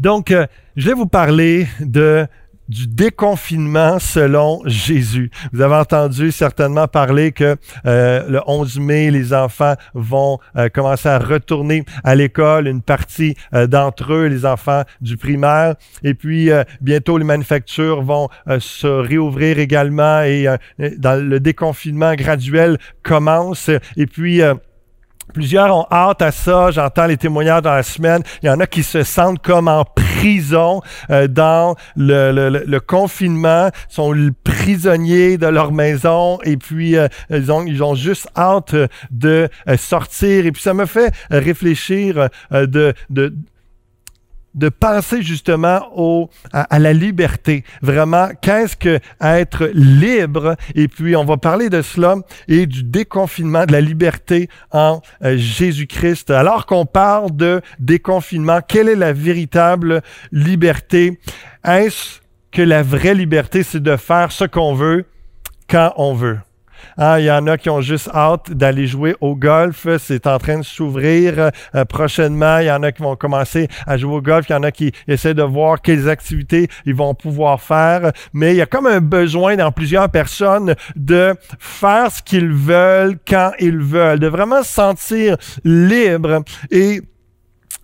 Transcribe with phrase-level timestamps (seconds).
[0.00, 2.26] Donc, euh, je vais vous parler de
[2.68, 5.32] du déconfinement selon Jésus.
[5.52, 11.08] Vous avez entendu certainement parler que euh, le 11 mai, les enfants vont euh, commencer
[11.08, 17.18] à retourner à l'école, une partie d'entre eux, les enfants du primaire, et puis bientôt
[17.18, 18.28] les manufactures vont
[18.60, 20.46] se réouvrir également et
[20.78, 24.42] dans le déconfinement graduel commence, et puis
[25.32, 26.70] Plusieurs ont hâte à ça.
[26.70, 28.22] J'entends les témoignages dans la semaine.
[28.42, 32.80] Il y en a qui se sentent comme en prison euh, dans le, le, le,
[32.80, 38.74] confinement, sont prisonniers de leur maison et puis euh, ils, ont, ils ont juste hâte
[39.10, 40.46] de euh, sortir.
[40.46, 43.34] Et puis ça me fait réfléchir de, de
[44.54, 47.64] de penser justement à, la liberté.
[47.82, 50.56] Vraiment, qu'est-ce que être libre?
[50.74, 52.16] Et puis, on va parler de cela
[52.48, 56.30] et du déconfinement, de la liberté en euh, Jésus-Christ.
[56.30, 61.20] Alors qu'on parle de déconfinement, quelle est la véritable liberté?
[61.64, 62.20] Est-ce
[62.50, 65.04] que la vraie liberté, c'est de faire ce qu'on veut
[65.68, 66.38] quand on veut?
[66.96, 69.86] Ah, il y en a qui ont juste hâte d'aller jouer au golf.
[69.98, 72.58] C'est en train de s'ouvrir euh, prochainement.
[72.58, 74.46] Il y en a qui vont commencer à jouer au golf.
[74.48, 78.12] Il y en a qui essaient de voir quelles activités ils vont pouvoir faire.
[78.32, 83.18] Mais il y a comme un besoin dans plusieurs personnes de faire ce qu'ils veulent
[83.26, 86.42] quand ils veulent, de vraiment se sentir libre.
[86.70, 87.02] Et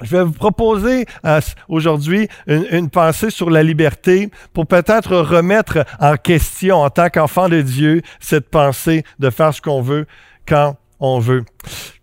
[0.02, 6.16] je vais vous proposer euh, aujourd'hui une, pensée sur la liberté pour peut-être remettre en
[6.16, 10.06] question en tant qu'enfant de Dieu cette pensée de faire ce qu'on veut
[10.46, 11.44] quand on veut.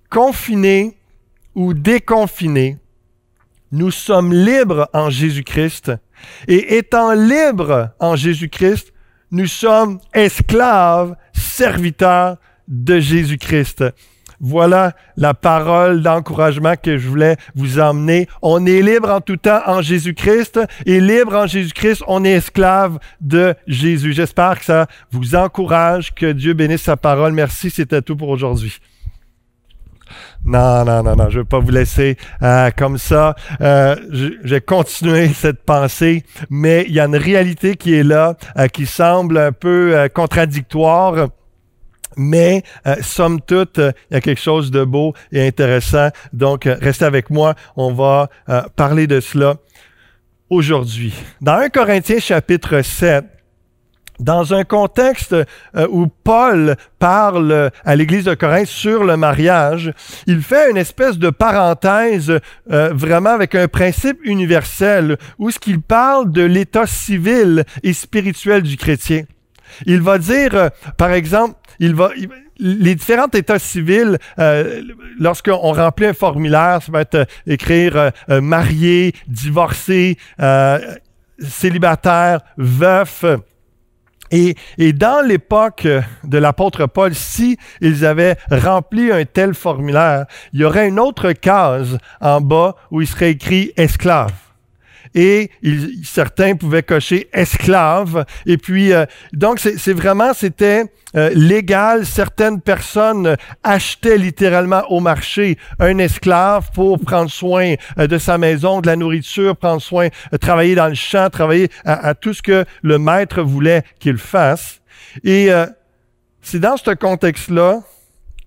[0.09, 0.98] Confiné
[1.56, 2.78] ou déconfiné,
[3.72, 5.92] nous sommes libres en Jésus-Christ
[6.48, 8.94] et étant libres en Jésus-Christ,
[9.31, 13.84] nous sommes esclaves, serviteurs de Jésus-Christ.
[14.45, 18.27] Voilà la parole d'encouragement que je voulais vous emmener.
[18.42, 22.99] On est libre en tout temps en Jésus-Christ et libre en Jésus-Christ, on est esclave
[23.21, 24.11] de Jésus.
[24.11, 27.31] J'espère que ça vous encourage, que Dieu bénisse sa parole.
[27.31, 28.80] Merci, c'était tout pour aujourd'hui.
[30.43, 33.36] Non, non, non, non, je ne vais pas vous laisser euh, comme ça.
[33.61, 38.36] Euh, je, vais continuer cette pensée, mais il y a une réalité qui est là,
[38.58, 41.30] euh, qui semble un peu contradictoire.
[42.17, 46.09] Mais, euh, somme toute, euh, il y a quelque chose de beau et intéressant.
[46.31, 47.55] Donc, euh, restez avec moi.
[47.75, 48.29] On va
[48.75, 49.55] parler de cela
[50.49, 51.13] aujourd'hui.
[51.41, 53.25] Dans 1 Corinthiens chapitre 7,
[54.19, 55.35] dans un contexte
[55.89, 59.91] où Paul parle à l'Église de Corinthe sur le mariage,
[60.27, 66.31] il fait une espèce de parenthèse vraiment avec un principe universel où ce qu'il parle
[66.31, 69.23] de l'état civil et spirituel du chrétien.
[69.85, 72.11] Il va dire, par exemple, il va,
[72.60, 74.82] les différents états civils, euh,
[75.20, 80.17] lorsqu'on remplit un formulaire, ça va être euh, écrire euh, marié, divorcé,
[81.39, 83.26] célibataire, veuf.
[84.32, 85.88] Et, et dans l'époque
[86.23, 91.34] de l'apôtre Paul, si ils avaient rempli un tel formulaire, il y aurait une autre
[91.34, 94.42] case en bas où il serait écrit esclave
[95.15, 95.51] et
[96.03, 98.25] certains pouvaient cocher esclave.
[98.45, 100.85] Et puis, euh, donc, c'est vraiment, c'était
[101.15, 102.05] euh, légal.
[102.05, 108.81] Certaines personnes achetaient littéralement au marché un esclave pour prendre soin euh, de sa maison,
[108.81, 110.09] de la nourriture, prendre soin,
[110.41, 114.81] travailler dans le champ, travailler à, à, tout ce que le maître voulait qu'il fasse.
[115.23, 115.49] Et
[116.41, 117.83] c'est dans ce contexte-là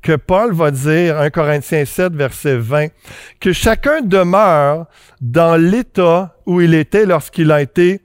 [0.07, 2.87] que Paul va dire, 1 Corinthiens 7, verset 20,
[3.41, 4.87] que chacun demeure
[5.21, 8.01] dans l'état où il était lorsqu'il a été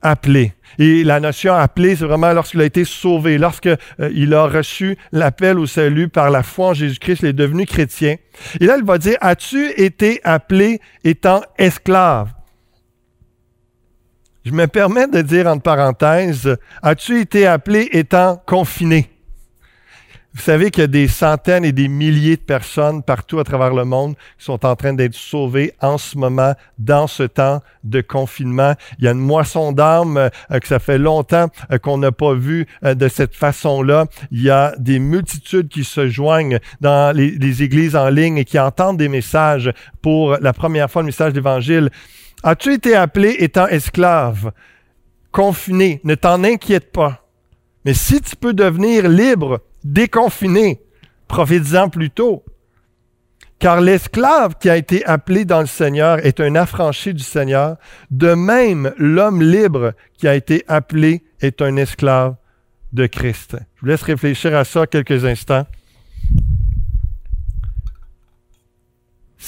[0.00, 0.54] appelé.
[0.78, 5.58] Et la notion appelé, c'est vraiment lorsqu'il a été sauvé, lorsqu'il euh, a reçu l'appel
[5.58, 8.16] au salut par la foi en Jésus-Christ, il est devenu chrétien.
[8.58, 12.30] Et là, il va dire, as-tu été appelé étant esclave?
[14.46, 19.10] Je me permets de dire entre parenthèses, as-tu été appelé étant confiné?
[20.34, 23.72] Vous savez qu'il y a des centaines et des milliers de personnes partout à travers
[23.72, 28.02] le monde qui sont en train d'être sauvées en ce moment, dans ce temps de
[28.02, 28.74] confinement.
[28.98, 32.34] Il y a une moisson d'âmes euh, que ça fait longtemps euh, qu'on n'a pas
[32.34, 34.04] vu euh, de cette façon-là.
[34.30, 38.44] Il y a des multitudes qui se joignent dans les, les, églises en ligne et
[38.44, 39.72] qui entendent des messages
[40.02, 41.90] pour la première fois, le message d'Évangile.
[42.42, 44.52] As-tu été appelé étant esclave,
[45.32, 46.00] confiné?
[46.04, 47.24] Ne t'en inquiète pas.
[47.84, 50.80] Mais si tu peux devenir libre, déconfiné,
[51.26, 52.44] prophétisant plutôt.
[53.58, 57.76] Car l'esclave qui a été appelé dans le Seigneur est un affranchi du Seigneur.
[58.10, 62.36] De même, l'homme libre qui a été appelé est un esclave
[62.92, 63.56] de Christ.
[63.76, 65.66] Je vous laisse réfléchir à ça quelques instants.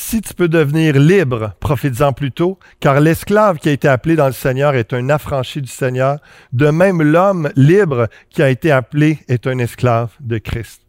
[0.00, 4.32] Si tu peux devenir libre, profites-en plutôt, car l'esclave qui a été appelé dans le
[4.32, 6.18] Seigneur est un affranchi du Seigneur.
[6.54, 10.80] De même, l'homme libre qui a été appelé est un esclave de Christ.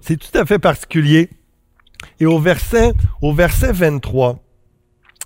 [0.00, 1.30] C'est tout à fait particulier.
[2.20, 4.38] Et au verset, au verset 23,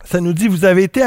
[0.05, 1.03] ça nous dit, vous avez été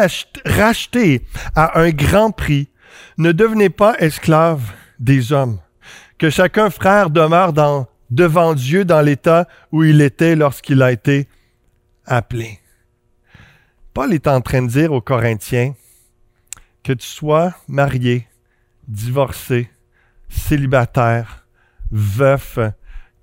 [0.46, 1.26] rachetés
[1.56, 2.70] à un grand prix.
[3.18, 5.58] Ne devenez pas esclaves des hommes.
[6.20, 11.28] Que chacun frère demeure dans, devant Dieu dans l'état où il était lorsqu'il a été
[12.06, 12.60] appelé.
[13.94, 15.74] Paul est en train de dire aux Corinthiens
[16.84, 18.28] que tu sois marié,
[18.88, 19.70] divorcé,
[20.30, 21.48] célibataire,
[21.92, 22.60] veuf,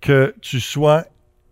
[0.01, 1.05] que tu sois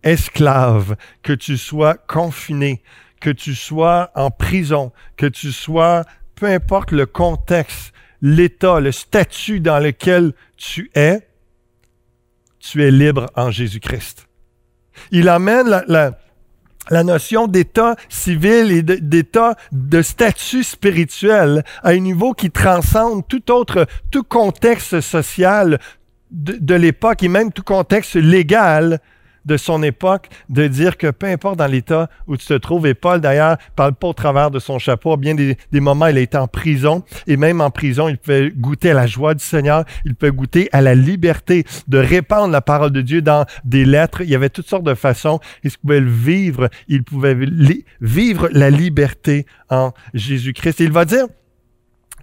[0.03, 2.83] esclave, que tu sois confiné,
[3.19, 6.03] que tu sois en prison, que tu sois,
[6.35, 11.27] peu importe le contexte, l'état, le statut dans lequel tu es,
[12.61, 14.27] tu es libre en Jésus-Christ.
[15.11, 22.51] Il amène la, notion d'état civil et d'état de statut spirituel à un niveau qui
[22.51, 25.79] transcende tout autre, tout contexte social
[26.31, 28.99] de l'époque et même tout contexte légal
[29.45, 32.93] de son époque de dire que peu importe dans l'état où tu te trouves, et
[32.93, 36.47] Paul d'ailleurs parle pas au travers de son chapeau, bien des, moments il été en
[36.47, 40.31] prison, et même en prison, il pouvait goûter à la joie du Seigneur, il peut
[40.31, 44.21] goûter à la liberté de répandre la parole de Dieu dans des lettres.
[44.21, 47.37] Il y avait toutes sortes de façons, il pouvait le vivre, il pouvait
[48.01, 50.79] vivre la liberté en Jésus-Christ.
[50.79, 51.25] il va dire,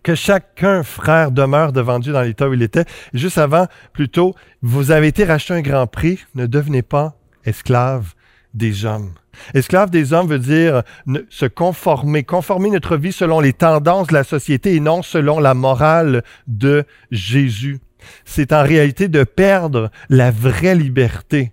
[0.02, 2.84] que chacun frère demeure devant Dieu dans l'état où il était.
[3.14, 8.14] juste avant, plutôt, vous avez été racheté un grand prix, ne devenez pas esclaves
[8.54, 9.12] des hommes.
[9.54, 10.82] Esclave des hommes veut dire
[11.28, 15.54] se conformer, conformer notre vie selon les tendances de la société et non selon la
[15.54, 17.78] morale de Jésus.
[18.24, 21.52] C'est en réalité de perdre la vraie liberté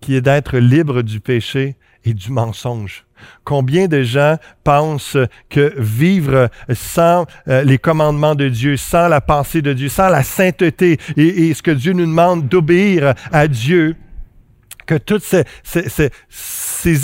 [0.00, 1.76] qui est d'être libre du péché
[2.06, 3.04] et du mensonge.
[3.44, 5.16] Combien de gens pensent
[5.50, 10.22] que vivre sans euh, les commandements de Dieu, sans la pensée de Dieu, sans la
[10.22, 13.96] sainteté et, ce que Dieu nous demande d'obéir à Dieu,
[14.86, 16.10] que toutes ces, ces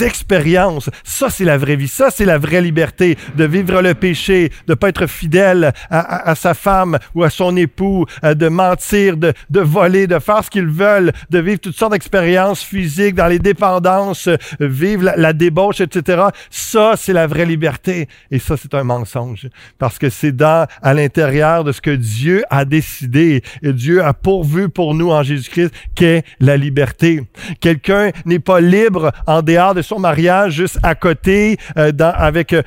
[0.04, 4.50] expériences, ça c'est la vraie vie, ça c'est la vraie liberté, de vivre le péché,
[4.66, 9.32] de pas être fidèle à, sa femme ou à son époux, euh, de mentir, de,
[9.50, 13.38] de voler, de faire ce qu'ils veulent, de vivre toutes sortes d'expériences physiques dans les
[13.38, 16.24] dépendances, euh, vivre la, la, débauche, etc.
[16.50, 19.48] Ça c'est la vraie liberté et ça c'est un mensonge
[19.78, 24.14] parce que c'est dans à l'intérieur de ce que Dieu a décidé et Dieu a
[24.14, 27.22] pourvu pour nous en Jésus-Christ qu'est la liberté.
[27.60, 32.62] Quelqu'un n'est pas libre en dehors de son mariage juste à côté euh, avec euh,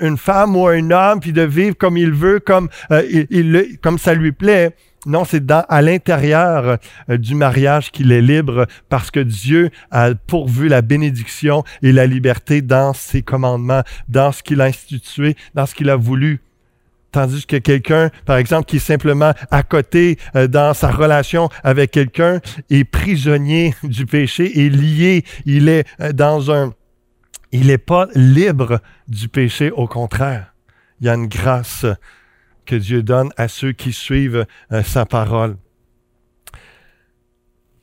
[0.00, 3.98] une, femme ou un homme, puis de vivre comme il veut, comme, euh, il, comme
[3.98, 4.74] ça lui plaît.
[5.06, 10.82] Non, c'est à l'intérieur du mariage qu'il est libre parce que Dieu a pourvu la
[10.82, 15.90] bénédiction et la liberté dans ses commandements, dans ce qu'il a institué, dans ce qu'il
[15.90, 16.40] a voulu.
[17.12, 20.18] Tandis que quelqu'un, par exemple, qui est simplement à côté
[20.48, 26.74] dans sa relation avec quelqu'un, est prisonnier du péché, est lié, il est dans un...
[27.52, 30.52] Il n'est pas libre du péché, au contraire.
[31.00, 31.86] Il y a une grâce
[32.66, 34.44] que Dieu donne à ceux qui suivent
[34.84, 35.56] sa parole.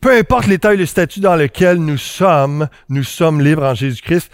[0.04, 4.30] Peu importe l'état et le statut dans lequel nous sommes, nous sommes libres en Jésus-Christ.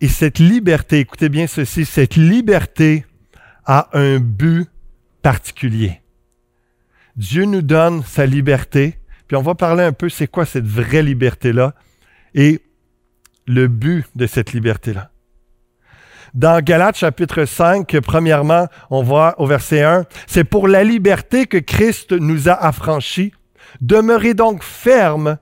[0.00, 3.04] Et cette liberté, écoutez bien ceci, cette liberté
[3.64, 4.68] a un but
[5.22, 6.00] particulier.
[7.16, 11.02] Dieu nous donne sa liberté, puis on va parler un peu c'est quoi cette vraie
[11.02, 11.74] liberté-là
[12.34, 12.60] et
[13.46, 15.10] le but de cette liberté-là.
[16.34, 21.58] Dans Galates chapitre 5, premièrement, on voit au verset 1, c'est pour la liberté que
[21.58, 23.32] Christ nous a affranchis.
[23.82, 25.36] Demeurez donc fermes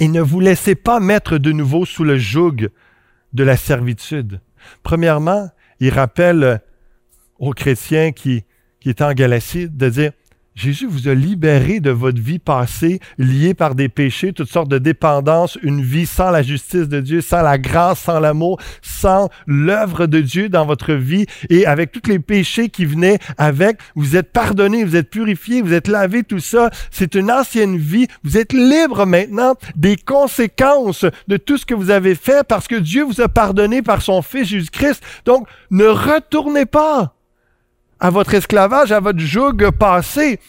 [0.00, 2.68] et ne vous laissez pas mettre de nouveau sous le joug
[3.32, 4.40] de la servitude.
[4.82, 5.50] Premièrement,
[5.82, 6.60] il rappelle
[7.40, 8.44] aux chrétiens qui,
[8.78, 10.12] qui étaient en Galatie de dire,
[10.54, 14.78] Jésus vous a libéré de votre vie passée, liée par des péchés, toutes sortes de
[14.78, 20.06] dépendances, une vie sans la justice de Dieu, sans la grâce, sans l'amour, sans l'œuvre
[20.06, 23.78] de Dieu dans votre vie et avec tous les péchés qui venaient avec.
[23.94, 26.70] Vous êtes pardonné, vous êtes purifié, vous êtes lavé, tout ça.
[26.90, 28.06] C'est une ancienne vie.
[28.22, 32.76] Vous êtes libre maintenant des conséquences de tout ce que vous avez fait parce que
[32.76, 35.02] Dieu vous a pardonné par son Fils Jésus-Christ.
[35.24, 37.14] Donc, ne retournez pas
[38.02, 40.40] à votre esclavage, à votre joug passé.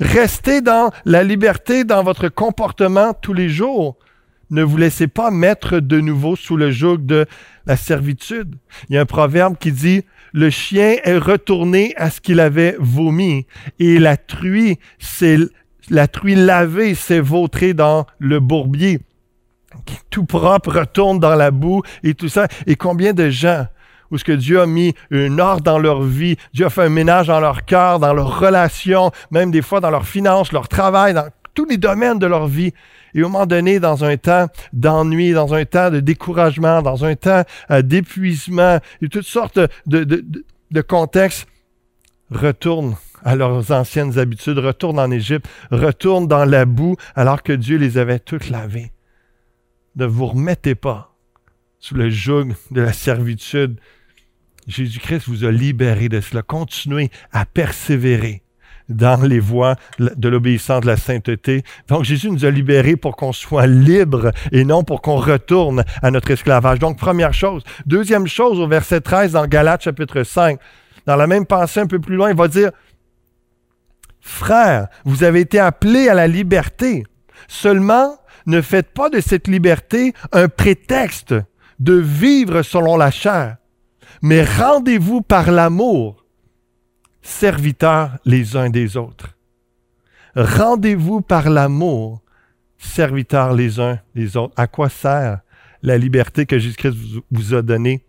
[0.00, 3.98] Restez dans la liberté, dans votre comportement tous les jours.
[4.48, 7.26] Ne vous laissez pas mettre de nouveau sous le joug de
[7.66, 8.54] la servitude.
[8.88, 12.76] Il y a un proverbe qui dit, le chien est retourné à ce qu'il avait
[12.78, 13.46] vomi
[13.78, 15.36] et la truie s'est
[15.90, 19.00] la truie lavée s'est vautrée dans le bourbier,
[20.10, 22.48] tout propre retourne dans la boue et tout ça.
[22.66, 23.66] Et combien de gens
[24.12, 26.90] où ce que Dieu a mis une ordre dans leur vie, Dieu a fait un
[26.90, 31.14] ménage dans leur cœur, dans leurs relations, même des fois dans leurs finances, leur travail,
[31.14, 32.72] dans tous les domaines de leur vie.
[33.14, 37.14] Et au moment donné, dans un temps d'ennui, dans un temps de découragement, dans un
[37.14, 41.46] temps euh, d'épuisement, et toutes sortes de, contextes,
[42.30, 47.76] retournent à leurs anciennes habitudes, retournent en Égypte, retournent dans la boue alors que Dieu
[47.76, 48.92] les avait toutes lavées.
[49.96, 51.14] Ne vous remettez pas
[51.78, 53.78] sous le joug de la servitude.
[54.66, 56.42] Jésus-Christ vous a libéré de cela.
[56.42, 58.42] Continuez à persévérer
[58.88, 61.62] dans les voies de l'obéissance de la sainteté.
[61.88, 66.10] Donc Jésus nous a libérés pour qu'on soit libre et non pour qu'on retourne à
[66.10, 66.78] notre esclavage.
[66.78, 67.62] Donc première chose.
[67.86, 70.58] Deuxième chose, au verset 13 dans Galates chapitre 5,
[71.06, 72.70] dans la même pensée un peu plus loin, il va dire,
[74.20, 77.02] Frères, vous avez été appelés à la liberté.
[77.48, 78.16] Seulement,
[78.46, 81.34] ne faites pas de cette liberté un prétexte
[81.80, 83.56] de vivre selon la chair,
[84.20, 86.24] mais rendez-vous par l'amour,
[87.22, 89.36] serviteurs les uns des autres.
[90.34, 92.22] Rendez-vous par l'amour,
[92.78, 94.54] serviteurs les uns des autres.
[94.56, 95.40] À quoi sert
[95.82, 96.96] la liberté que Jésus-Christ
[97.30, 98.04] vous a donnée?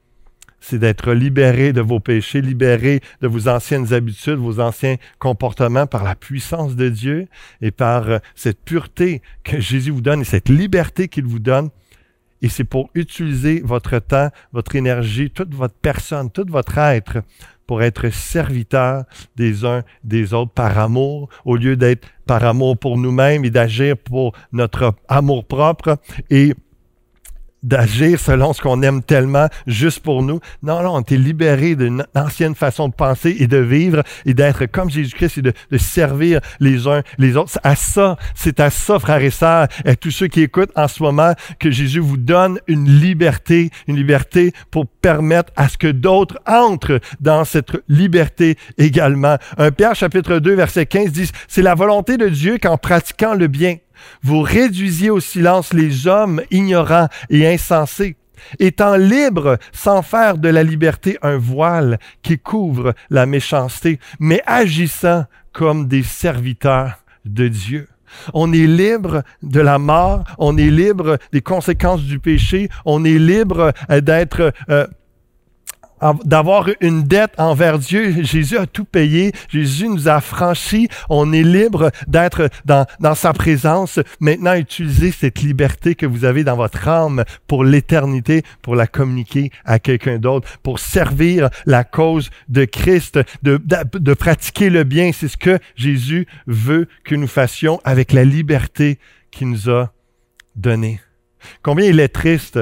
[0.63, 6.03] c'est d'être libéré de vos péchés, libéré de vos anciennes habitudes, vos anciens comportements par
[6.05, 7.27] la puissance de Dieu
[7.61, 11.69] et par euh, cette pureté que Jésus vous donne et cette liberté qu'il vous donne.
[12.43, 17.23] Et c'est pour utiliser votre temps, votre énergie, toute votre personne, tout votre être
[17.65, 19.05] pour être serviteur
[19.37, 23.97] des uns des autres par amour, au lieu d'être par amour pour nous-mêmes et d'agir
[23.97, 25.97] pour notre amour propre
[26.29, 26.53] et
[27.63, 30.39] d'agir selon ce qu'on aime tellement juste pour nous.
[30.61, 34.65] Non, non, on est libéré d'une ancienne façon de penser et de vivre et d'être
[34.65, 37.59] comme Jésus-Christ et de, servir les uns les autres.
[37.63, 41.01] À ça, c'est à ça, frères et sœurs, et tous ceux qui écoutent en ce
[41.01, 46.39] moment, que Jésus vous donne une liberté, une liberté pour permettre à ce que d'autres
[46.45, 49.37] entrent dans cette liberté également.
[49.57, 53.47] Un Pierre chapitre 2, verset 15 dit, c'est la volonté de Dieu qu'en pratiquant le
[53.47, 53.77] bien,
[54.21, 58.15] vous réduisiez au silence les hommes ignorants et insensés,
[58.59, 65.25] étant libres sans faire de la liberté un voile qui couvre la méchanceté, mais agissant
[65.51, 67.87] comme des serviteurs de Dieu.
[68.33, 73.17] On est libre de la mort, on est libre des conséquences du péché, on est
[73.17, 74.87] libre euh, d'être euh,
[76.25, 78.23] d'avoir une dette envers Dieu.
[78.23, 79.31] Jésus a tout payé.
[79.49, 80.87] Jésus nous a franchis.
[81.09, 83.99] On est libre d'être dans, dans sa présence.
[84.19, 89.51] Maintenant, utilisez cette liberté que vous avez dans votre âme pour l'éternité, pour la communiquer
[89.65, 95.11] à quelqu'un d'autre, pour servir la cause de Christ, de, de, de pratiquer le bien.
[95.13, 98.99] C'est ce que Jésus veut que nous fassions avec la liberté
[99.31, 99.91] qu'il nous a
[100.55, 100.99] donnée.
[101.61, 102.59] Combien il est triste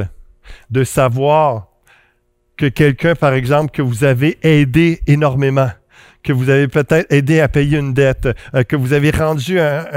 [0.70, 1.71] de savoir
[2.62, 5.72] que quelqu'un, par exemple, que vous avez aidé énormément,
[6.22, 9.88] que vous avez peut-être aidé à payer une dette, euh, que vous avez rendu un,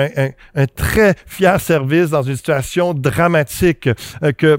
[0.75, 3.90] très fier service dans une situation dramatique,
[4.23, 4.59] euh, que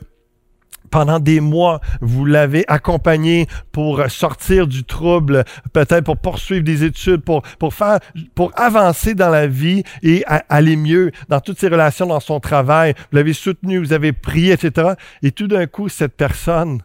[0.91, 5.43] pendant des mois, vous l'avez accompagné pour sortir du trouble,
[5.73, 7.41] peut-être pour poursuivre des études, pour,
[8.55, 12.93] avancer dans la vie et aller mieux dans toutes ses relations, dans son travail.
[13.11, 14.89] Vous l'avez soutenu, vous avez prié, etc.
[15.23, 16.83] Et tout d'un coup, cette personne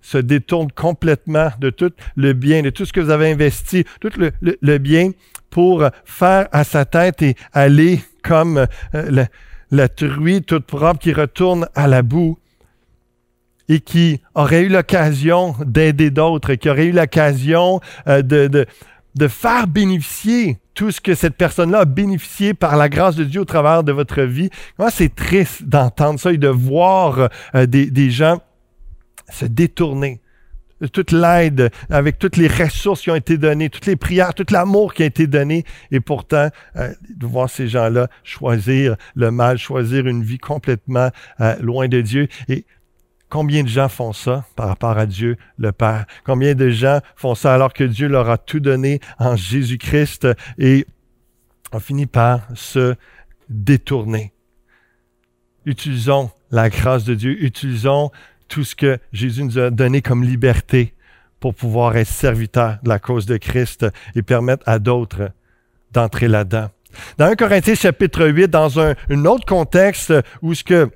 [0.00, 4.10] se détourne complètement de tout le bien, de tout ce que vous avez investi, tout
[4.18, 5.10] le, bien
[5.50, 9.24] pour faire à sa tête et aller comme euh,
[9.70, 12.38] la, truie toute propre qui retourne à la boue
[13.68, 18.66] et qui aurait eu l'occasion d'aider d'autres, qui aurait eu l'occasion euh, de,
[19.28, 23.44] faire bénéficier tout ce que cette personne-là a bénéficié par la grâce de Dieu au
[23.44, 24.48] travers de votre vie.
[24.78, 28.40] Moi, c'est triste d'entendre ça et de voir euh, des gens
[29.30, 30.20] se détourner
[30.86, 34.94] toute l'aide, avec toutes les ressources qui ont été données, toutes les prières, tout l'amour
[34.94, 40.06] qui a été donné, et pourtant, euh, de voir ces gens-là choisir le mal, choisir
[40.06, 42.28] une vie complètement euh, loin de Dieu.
[42.48, 42.64] Et
[43.28, 46.06] combien de gens font ça par rapport à Dieu le Père?
[46.24, 50.86] Combien de gens font ça alors que Dieu leur a tout donné en Jésus-Christ et
[51.72, 52.94] ont fini par se
[53.48, 54.32] détourner?
[55.64, 58.10] Utilisons la grâce de Dieu, utilisons
[58.48, 60.94] tout ce que Jésus nous a donné comme liberté
[61.40, 65.30] pour pouvoir être serviteur de la cause de Christ et permettre à d'autres
[65.92, 66.68] d'entrer là-dedans.
[67.18, 70.12] Dans 1 Corinthiens chapitre 8, dans un, autre contexte
[70.42, 70.90] où ce que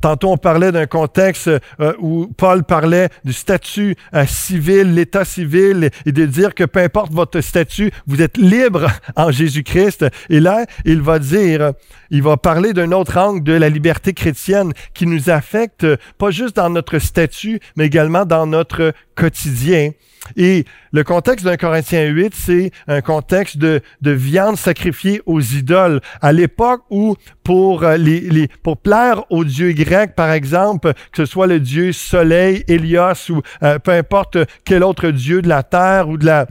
[0.00, 5.90] Tantôt, on parlait d'un contexte euh, où Paul parlait du statut euh, civil, l'état civil,
[6.06, 8.86] et de dire que peu importe votre statut, vous êtes libre
[9.16, 10.06] en Jésus-Christ.
[10.30, 11.72] Et là, il va dire,
[12.10, 15.86] il va parler d'un autre angle de la liberté chrétienne qui nous affecte
[16.16, 19.90] pas juste dans notre statut, mais également dans notre quotidien.
[20.36, 26.00] Et le contexte d'un Corinthien 8, c'est un contexte de, de, viande sacrifiée aux idoles.
[26.20, 31.26] À l'époque où, pour, euh, les, pour plaire aux dieux grecs, par exemple, que ce
[31.26, 36.08] soit le dieu soleil, Hélios, ou euh, peu importe quel autre dieu de la terre
[36.08, 36.46] ou de la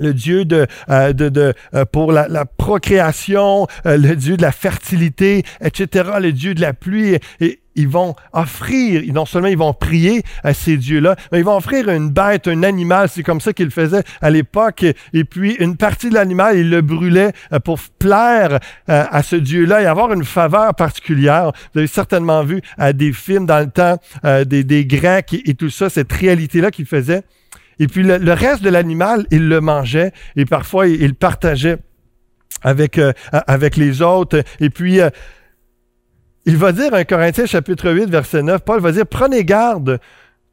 [0.00, 1.54] le Dieu de, euh, de, de
[1.90, 7.18] pour la, la procréation, le Dieu de la fertilité, etc., le Dieu de la pluie.
[7.40, 11.56] Et, ils vont offrir, non seulement ils vont prier à ces dieux-là, mais ils vont
[11.56, 13.08] offrir une bête, un animal.
[13.08, 14.84] C'est comme ça qu'ils faisaient à l'époque.
[15.12, 18.58] Et puis, une partie de l'animal, ils le brûlaient euh, pour plaire
[18.88, 21.52] euh, à ce dieu-là et avoir une faveur particulière.
[21.72, 25.54] Vous avez certainement vu à des films dans le temps euh, des, des, Grecs et,
[25.54, 27.22] tout ça, cette réalité-là qu'ils faisaient.
[27.78, 31.78] Et puis, le, reste de l'animal, ils le mangeaient et parfois, ils le partageaient
[32.62, 34.42] avec, avec les autres.
[34.58, 35.00] Et puis,
[36.48, 40.00] il va dire, en Corinthiens chapitre 8, verset 9, Paul va dire, prenez garde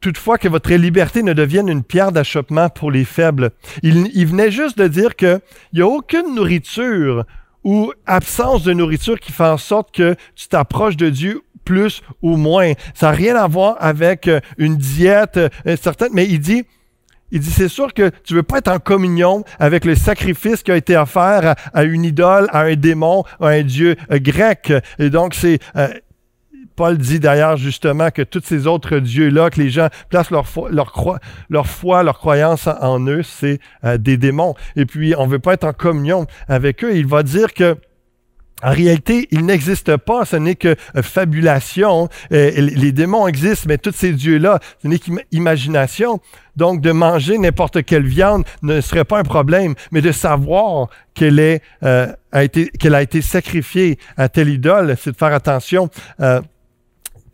[0.02, 3.52] toutefois que votre liberté ne devienne une pierre d'achoppement pour les faibles.
[3.82, 5.40] Il, venait juste de dire qu'il
[5.72, 7.24] n'y a aucune nourriture
[7.64, 12.36] ou absence de nourriture qui fait en sorte que tu t'approches de Dieu plus ou
[12.36, 12.74] moins.
[12.92, 16.64] Ça n'a rien à voir avec euh, une diète euh, certaine, mais il dit,
[17.30, 20.70] il dit, c'est sûr que tu veux pas être en communion avec le sacrifice qui
[20.70, 24.72] a été offert à, une idole, à un démon, à un dieu euh, grec.
[24.98, 25.58] Et donc, c'est...
[25.76, 25.88] Euh,
[26.76, 30.68] Paul dit d'ailleurs justement que tous ces autres dieux-là, que les gens placent leur foi,
[30.70, 34.54] leur, croyance en, eux, c'est euh, des démons.
[34.76, 36.94] Et puis, on veut pas être en communion avec eux.
[36.94, 37.78] Il va dire que
[38.66, 42.08] en réalité, il n'existe pas, ce n'est que euh, fabulation.
[42.32, 46.18] Euh, les démons existent, mais tous ces dieux-là, ce n'est qu'imagination.
[46.56, 51.60] Donc, de manger n'importe quelle viande ne serait pas un problème, mais de savoir qu'elle
[51.84, 55.88] euh, a été, qu'elle a été sacrifiée à telle idole, c'est de faire attention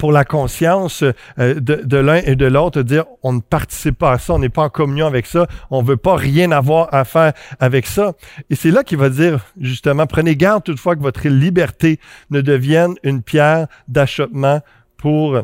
[0.02, 1.04] pour la conscience
[1.38, 4.48] euh, de, l'un et de l'autre, dire on ne participe pas à ça, on n'est
[4.48, 8.14] pas en communion avec ça, on ne veut pas rien avoir à faire avec ça.
[8.50, 12.96] Et c'est là qu'il va dire justement, prenez garde toutefois que votre liberté ne devienne
[13.04, 14.60] une pierre d'achoppement
[14.96, 15.40] pour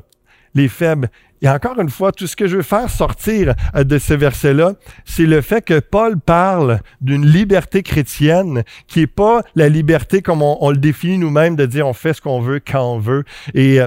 [0.56, 1.08] les faibles.
[1.40, 4.72] Et encore une fois, tout ce que je veux faire sortir de ce verset-là,
[5.04, 10.42] c'est le fait que Paul parle d'une liberté chrétienne qui n'est pas la liberté comme
[10.42, 13.22] on, le définit nous-mêmes de dire on fait ce qu'on veut quand on veut.
[13.54, 13.86] Et euh,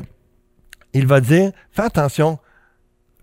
[0.93, 2.39] il va dire, fais attention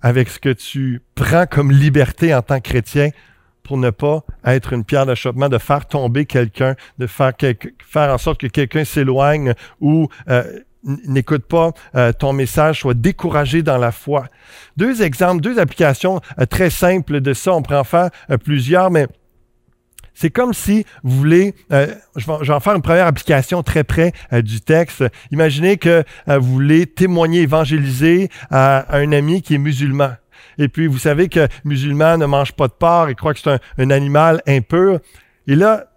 [0.01, 3.11] avec ce que tu prends comme liberté en tant que chrétien
[3.63, 7.33] pour ne pas être une pierre d'achoppement, de faire tomber quelqu'un, de faire,
[7.87, 13.63] faire en sorte que quelqu'un s'éloigne ou euh, n'écoute pas euh, ton message, soit découragé
[13.63, 14.27] dans la foi.
[14.79, 17.53] Deux exemples, deux applications euh, très simples de ça.
[17.53, 18.11] On pourrait en faire
[18.43, 19.07] plusieurs, mais
[20.21, 24.13] c'est comme si vous voulez, euh, je, vais, en faire une première application très près
[24.33, 25.05] euh, du texte.
[25.31, 30.11] Imaginez que euh, vous voulez témoigner, évangéliser à, un ami qui est musulman.
[30.59, 33.51] Et puis, vous savez que musulman ne mange pas de porc et croit que c'est
[33.51, 34.99] un, un animal impur.
[35.47, 35.88] Et là,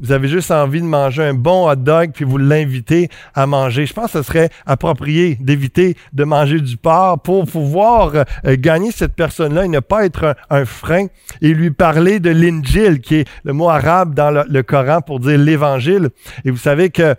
[0.00, 3.84] vous avez juste envie de manger un bon hot dog, puis vous l'invitez à manger.
[3.84, 8.24] Je pense que ce serait approprié d'éviter de manger du porc pour pouvoir euh,
[8.58, 11.06] gagner cette personne-là et ne pas être un, frein
[11.40, 15.38] et lui parler de l'Injil, qui est le mot arabe dans le, Coran pour dire
[15.38, 16.10] l'évangile.
[16.44, 17.14] Et vous savez que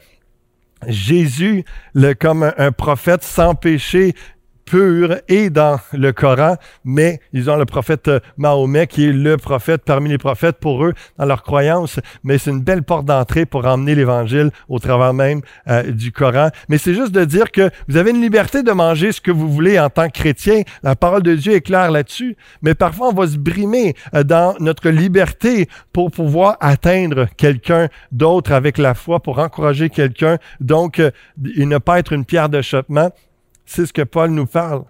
[0.88, 1.66] Jésus,
[2.20, 4.16] comme un, prophète sans péché,
[4.66, 9.38] pur et dans le Coran, mais ils ont le prophète euh, Mahomet qui est le
[9.38, 13.46] prophète parmi les prophètes pour eux dans leur croyance, mais c'est une belle porte d'entrée
[13.46, 16.50] pour emmener l'Évangile au travers même euh, du Coran.
[16.70, 19.52] Mais c'est juste de dire que vous avez une liberté de manger ce que vous
[19.52, 20.62] voulez en tant que chrétien.
[20.82, 24.56] La parole de Dieu est claire là-dessus, mais parfois on va se brimer euh, dans
[24.60, 31.66] notre liberté pour pouvoir atteindre quelqu'un d'autre avec la foi, pour encourager quelqu'un, donc et
[31.66, 33.12] ne pas être une pierre d'achoppement.
[33.66, 34.84] C'est ce que Paul nous parle.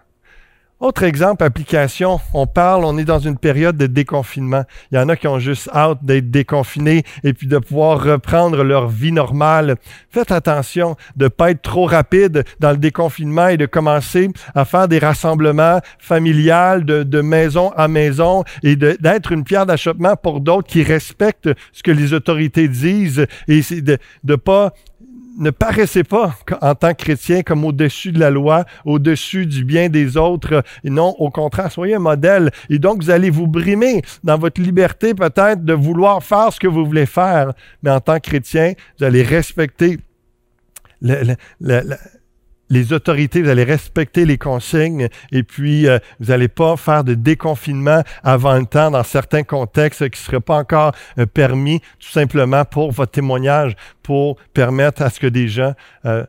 [0.84, 4.66] Autre exemple, application, on parle, on est dans une période de déconfinement.
[4.92, 8.66] Il y en a qui ont juste hâte d'être déconfinés et puis de pouvoir reprendre
[8.66, 9.78] leur vie normale.
[10.10, 14.66] Faites attention de ne pas être trop rapide dans le déconfinement et de commencer à
[14.66, 20.68] faire des rassemblements familiales de, maison à maison et d'être une pierre d'achoppement pour d'autres
[20.68, 24.74] qui respectent ce que les autorités disent et de ne pas
[25.38, 29.90] ne paraissez pas en tant que chrétien comme au-dessus de la loi, au-dessus du bien
[29.90, 30.64] des autres.
[30.84, 32.52] Et non, au contraire, soyez un modèle.
[32.70, 36.68] Et donc, vous allez vous brimer dans votre liberté peut-être de vouloir faire ce que
[36.68, 37.54] vous voulez faire.
[37.82, 40.00] Mais en tant que chrétien, vous allez respecter
[42.70, 47.14] les autorités, vous allez respecter les consignes et puis euh, vous n'allez pas faire de
[47.14, 52.10] déconfinement avant le temps dans certains contextes qui ne seraient pas encore euh, permis, tout
[52.10, 55.74] simplement pour votre témoignage, pour permettre à ce que des gens
[56.06, 56.26] euh,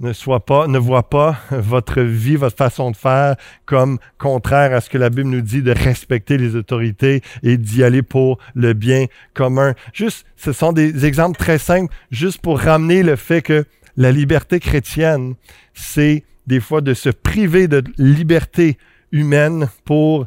[0.00, 4.80] ne soient pas, ne voient pas votre vie, votre façon de faire comme contraire à
[4.80, 8.72] ce que la Bible nous dit de respecter les autorités et d'y aller pour le
[8.72, 9.74] bien commun.
[9.92, 13.64] Juste, ce sont des exemples très simples, juste pour ramener le fait que
[13.96, 15.34] la liberté chrétienne,
[15.74, 18.78] c'est des fois de se priver de liberté
[19.12, 20.26] humaine pour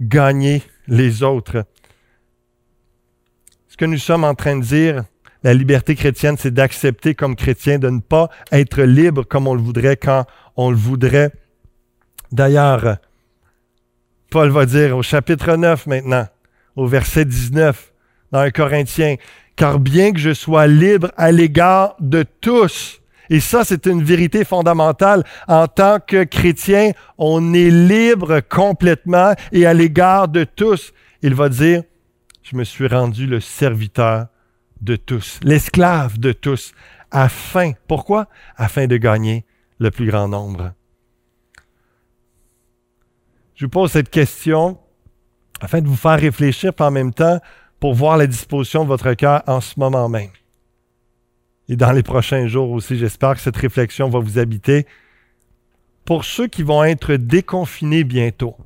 [0.00, 1.64] gagner les autres.
[3.68, 5.04] Ce que nous sommes en train de dire,
[5.42, 9.62] la liberté chrétienne, c'est d'accepter comme chrétien de ne pas être libre comme on le
[9.62, 11.30] voudrait quand on le voudrait.
[12.32, 12.98] D'ailleurs,
[14.30, 16.26] Paul va dire au chapitre 9 maintenant,
[16.76, 17.92] au verset 19,
[18.32, 19.16] dans un Corinthien,
[19.58, 24.44] car bien que je sois libre à l'égard de tous, et ça, c'est une vérité
[24.44, 25.22] fondamentale.
[25.48, 30.94] En tant que chrétien, on est libre complètement et à l'égard de tous.
[31.20, 31.82] Il va dire,
[32.42, 34.28] je me suis rendu le serviteur
[34.80, 36.72] de tous, l'esclave de tous,
[37.10, 38.28] afin, pourquoi?
[38.56, 39.44] Afin de gagner
[39.78, 40.72] le plus grand nombre.
[43.56, 44.78] Je vous pose cette question
[45.60, 47.40] afin de vous faire réfléchir, en même temps,
[47.80, 50.30] pour voir la disposition de votre cœur en ce moment même.
[51.68, 54.86] Et dans les prochains jours aussi, j'espère que cette réflexion va vous habiter.
[56.04, 58.56] Pour ceux qui vont être déconfinés bientôt,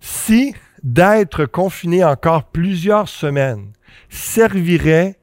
[0.00, 3.72] si d'être confinés encore plusieurs semaines
[4.08, 5.18] servirait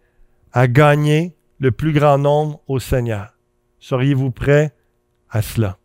[0.52, 3.38] à gagner le plus grand nombre au Seigneur,
[3.80, 4.74] seriez-vous prêts
[5.30, 5.78] à cela?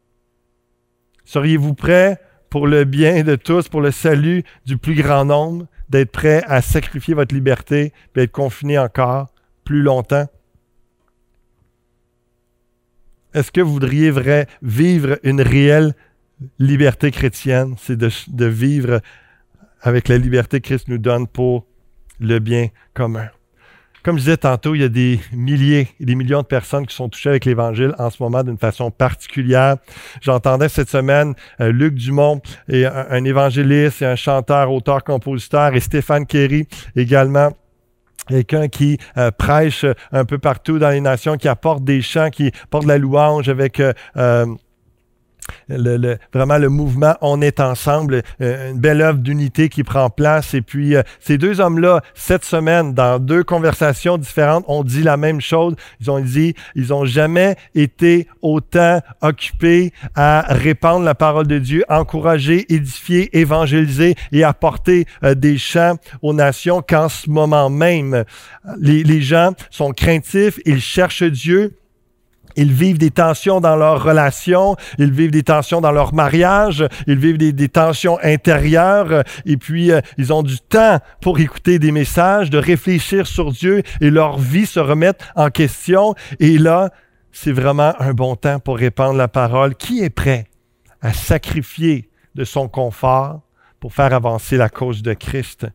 [1.24, 6.10] Seriez-vous prêts pour le bien de tous, pour le salut du plus grand nombre, d'être
[6.10, 9.28] prêts à sacrifier votre liberté, et être confiné encore
[9.64, 10.26] plus longtemps?
[13.34, 14.10] Est-ce que vous voudriez
[14.62, 15.94] vivre une réelle
[16.58, 17.74] liberté chrétienne?
[17.78, 19.00] C'est de vivre
[19.82, 21.66] avec la liberté que Christ nous donne pour
[22.18, 23.28] le bien commun.
[24.06, 26.94] Comme je disais tantôt, il y a des milliers et des millions de personnes qui
[26.94, 29.78] sont touchées avec l'Évangile en ce moment d'une façon particulière.
[30.20, 36.24] J'entendais cette semaine euh, Luc Dumont, et un, évangéliste un chanteur, auteur, compositeur, et Stéphane
[36.24, 37.50] Kerry également
[38.28, 42.52] quelqu'un qui euh, prêche un peu partout dans les nations, qui apporte des chants, qui
[42.70, 44.46] porte la louange avec euh,
[45.68, 50.54] le, vraiment le mouvement On est ensemble, euh, une belle œuvre d'unité qui prend place.
[50.54, 55.16] Et puis, euh, ces deux hommes-là, cette semaine, dans deux conversations différentes, ont dit la
[55.16, 55.74] même chose.
[56.00, 61.84] Ils ont dit, ils ont jamais été autant occupés à répandre la parole de Dieu,
[61.88, 68.24] encourager, édifier, évangéliser et apporter euh, des chants aux nations qu'en ce moment même.
[68.78, 71.76] Les, les gens sont craintifs, ils cherchent Dieu
[72.56, 77.18] ils vivent des tensions dans leurs relations, ils vivent des tensions dans leur mariage, ils
[77.18, 82.50] vivent des, tensions intérieures, et puis euh, ils ont du temps pour écouter des messages,
[82.50, 86.14] de réfléchir sur Dieu, et leur vie se remettre en question.
[86.40, 86.90] Et là,
[87.32, 89.74] c'est vraiment un bon temps pour répandre la parole.
[89.74, 90.46] Qui est prêt
[91.02, 93.42] à sacrifier de son confort
[93.78, 95.66] pour faire avancer la cause de Christ,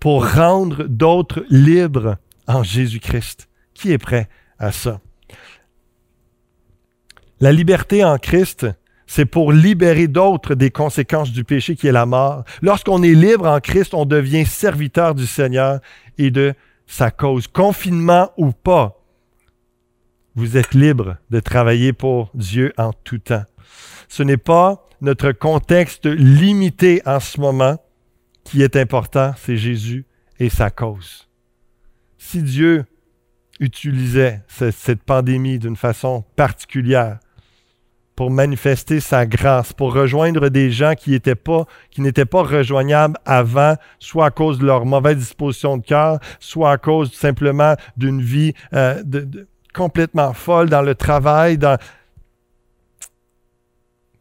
[0.00, 2.16] pour rendre d'autres libres
[2.46, 3.48] en Jésus-Christ?
[3.74, 5.00] Qui est prêt à ça?
[7.42, 8.68] La liberté en Christ,
[9.08, 12.44] c'est pour libérer d'autres des conséquences du péché qui est la mort.
[12.62, 15.80] Lorsqu'on est libre en Christ, on devient serviteur du Seigneur
[16.18, 16.54] et de
[16.86, 17.48] sa cause.
[17.48, 19.02] Confinement ou pas,
[20.36, 23.42] vous êtes libre de travailler pour Dieu en tout temps.
[24.08, 27.76] Ce n'est pas notre contexte limité en ce moment
[28.44, 30.06] qui est important, c'est Jésus
[30.38, 31.28] et sa cause.
[32.18, 32.84] Si Dieu
[33.58, 37.18] utilisait cette pandémie d'une façon particulière,
[38.22, 41.66] pour manifester sa grâce, pour rejoindre des gens qui n'étaient pas,
[42.30, 47.12] pas rejoignables avant, soit à cause de leur mauvaise disposition de cœur, soit à cause
[47.12, 49.02] simplement d'une vie euh,
[49.74, 51.58] complètement folle dans le travail,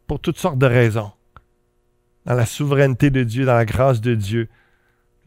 [0.08, 1.12] pour toutes sortes de raisons.
[2.26, 4.50] Dans la souveraineté de Dieu, dans la grâce de Dieu.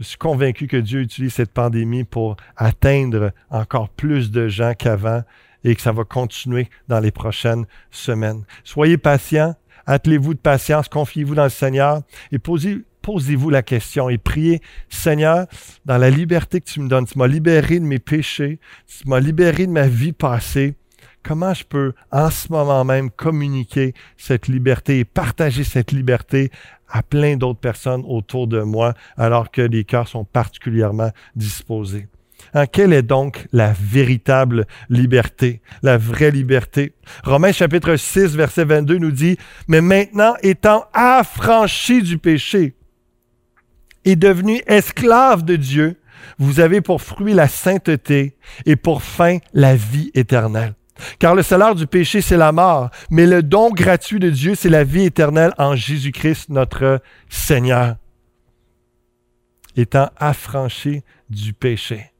[0.01, 5.23] Je suis convaincu que Dieu utilise cette pandémie pour atteindre encore plus de gens qu'avant
[5.65, 8.45] et que ça va continuer dans les prochaines semaines.
[8.63, 9.55] Soyez patients,
[9.87, 15.47] attelez-vous de patience, confiez-vous dans le Seigneur et posez, posez-vous la question et priez, Seigneur,
[15.85, 19.21] dans la liberté que tu me donnes, tu m'as libéré de mes péchés, tu m'as
[19.21, 20.75] libéré de ma vie passée.
[21.23, 26.51] Comment je peux en ce moment même communiquer cette liberté et partager cette liberté
[26.87, 32.09] à plein d'autres personnes autour de moi alors que les cœurs sont particulièrement disposés?
[32.55, 36.95] Hein, quelle est donc la véritable liberté, la vraie liberté?
[37.25, 39.37] Romains chapitre 6, verset 22 nous dit,
[39.67, 42.77] Mais maintenant étant affranchi du péché
[44.05, 46.01] et devenu esclave de Dieu,
[46.39, 48.37] vous avez pour fruit la sainteté
[48.67, 50.75] et pour fin la vie éternelle.
[51.19, 54.69] Car le salaire du péché, c'est la mort, mais le don gratuit de Dieu, c'est
[54.69, 57.97] la vie éternelle en Jésus-Christ, notre Seigneur.
[59.77, 62.14] Étant affranchi du péché.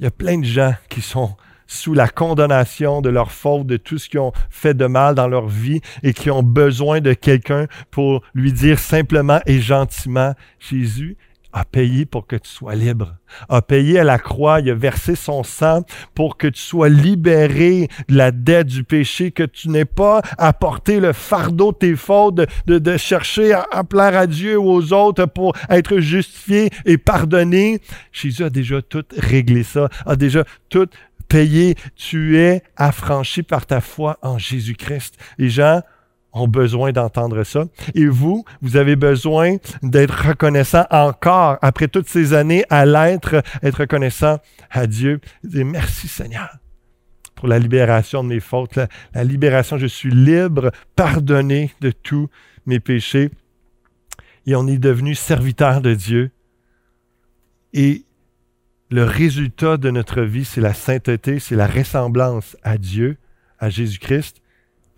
[0.00, 1.36] Il y a plein de gens qui sont
[1.66, 5.28] sous la condamnation de leur faute, de tout ce qu'ils ont fait de mal dans
[5.28, 11.18] leur vie et qui ont besoin de quelqu'un pour lui dire simplement et gentiment, Jésus,
[11.52, 13.16] a payé pour que tu sois libre,
[13.48, 15.82] a payé à la croix, il a versé son sang
[16.14, 20.52] pour que tu sois libéré de la dette du péché, que tu n'aies pas à
[20.52, 24.92] porter le fardeau de tes fautes, de, chercher à, à, plaire à Dieu ou aux
[24.92, 27.80] autres pour être justifié et pardonné.
[28.12, 30.88] Jésus a déjà tout réglé ça, a déjà tout
[31.28, 31.76] payé.
[31.96, 35.16] Tu es affranchi par ta foi en Jésus-Christ.
[35.38, 35.80] Les gens
[36.32, 37.64] ont besoin d'entendre ça.
[37.94, 43.80] Et vous, vous avez besoin d'être reconnaissant encore, après toutes ces années, à l'être, être
[43.80, 44.38] reconnaissant
[44.70, 45.20] à Dieu.
[45.54, 46.56] Et merci Seigneur
[47.34, 52.28] pour la libération de mes fautes, la, la libération, je suis libre, pardonné de tous
[52.66, 53.30] mes péchés.
[54.44, 56.32] Et on est devenu serviteur de Dieu.
[57.72, 58.04] Et
[58.90, 63.16] le résultat de notre vie, c'est la sainteté, c'est la ressemblance à Dieu,
[63.58, 64.42] à Jésus-Christ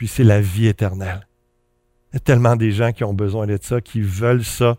[0.07, 1.27] c'est la vie éternelle.
[2.13, 4.77] Il y a tellement des gens qui ont besoin de ça, qui veulent ça.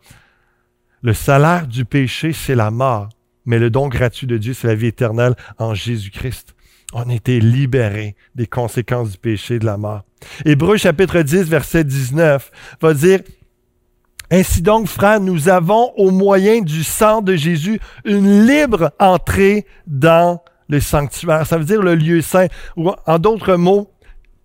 [1.02, 3.10] Le salaire du péché, c'est la mort,
[3.46, 6.56] mais le don gratuit de Dieu, c'est la vie éternelle en Jésus-Christ.
[6.94, 10.04] On a été libérés des conséquences du péché et de la mort.
[10.46, 13.20] Hébreu chapitre 10, verset 19 va dire,
[14.32, 20.42] Ainsi donc, frères, nous avons au moyen du sang de Jésus une libre entrée dans
[20.70, 21.46] le sanctuaire.
[21.46, 22.48] Ça veut dire le lieu saint.
[22.76, 23.92] Ou en d'autres mots,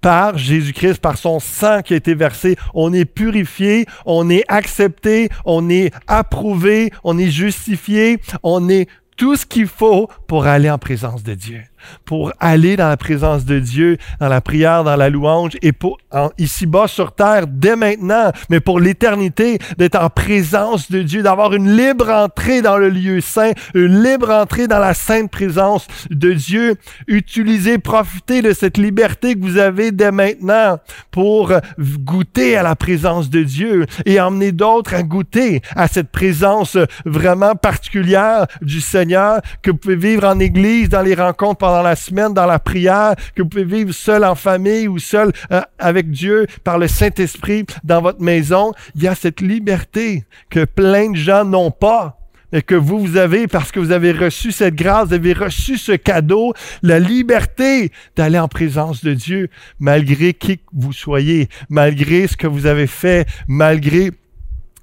[0.01, 5.29] par Jésus-Christ, par son sang qui a été versé, on est purifié, on est accepté,
[5.45, 10.79] on est approuvé, on est justifié, on est tout ce qu'il faut pour aller en
[10.79, 11.63] présence de Dieu
[12.05, 15.99] pour aller dans la présence de Dieu, dans la prière, dans la louange, et pour
[16.39, 21.77] ici-bas sur terre dès maintenant, mais pour l'éternité, d'être en présence de Dieu, d'avoir une
[21.77, 26.77] libre entrée dans le lieu saint, une libre entrée dans la sainte présence de Dieu.
[27.07, 30.79] Utilisez, profitez de cette liberté que vous avez dès maintenant
[31.11, 36.77] pour goûter à la présence de Dieu et emmener d'autres à goûter à cette présence
[37.05, 41.97] vraiment particulière du Seigneur que vous pouvez vivre en Église, dans les rencontres pendant la
[41.97, 46.11] semaine, dans la prière, que vous pouvez vivre seul en famille ou seul euh, avec
[46.11, 51.17] Dieu par le Saint-Esprit dans votre maison, il y a cette liberté que plein de
[51.17, 52.21] gens n'ont pas
[52.55, 55.77] et que vous, vous avez parce que vous avez reçu cette grâce, vous avez reçu
[55.77, 62.39] ce cadeau, la liberté d'aller en présence de Dieu, malgré qui vous soyez, malgré ce
[62.39, 64.11] que vous avez fait, malgré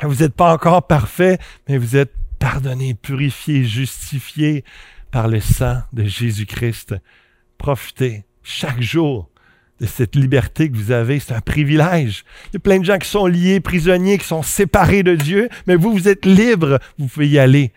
[0.03, 4.63] vous n'êtes pas encore parfait, mais vous êtes pardonné, purifié, justifié,
[5.15, 6.93] par le sang de Jésus-Christ.
[7.57, 9.29] Profitez chaque jour
[9.79, 11.21] de cette liberté que vous avez.
[11.21, 12.25] C'est un privilège.
[12.47, 15.47] Il y a plein de gens qui sont liés, prisonniers, qui sont séparés de Dieu,
[15.67, 16.79] mais vous, vous êtes libres.
[16.97, 17.71] Vous pouvez y aller.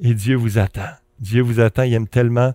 [0.00, 0.90] Et Dieu vous attend.
[1.20, 1.84] Dieu vous attend.
[1.84, 2.52] Il aime tellement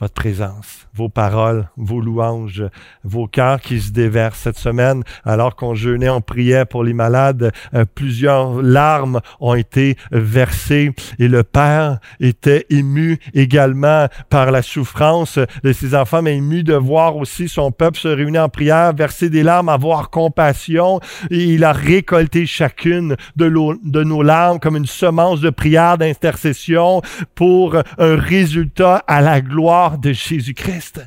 [0.00, 2.64] votre présence, vos paroles, vos louanges,
[3.04, 4.38] vos cœurs qui se déversent.
[4.40, 9.96] Cette semaine, alors qu'on jeûnait, on priait pour les malades, euh, plusieurs larmes ont été
[10.10, 16.62] versées et le Père était ému également par la souffrance de ses enfants, mais ému
[16.62, 21.00] de voir aussi son peuple se réunir en prière, verser des larmes, avoir compassion.
[21.30, 23.52] Et il a récolté chacune de,
[23.84, 27.02] de nos larmes comme une semence de prière, d'intercession
[27.34, 31.06] pour un résultat à la gloire de Jésus-Christ.